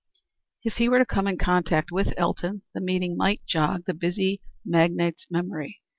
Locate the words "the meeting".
2.73-3.15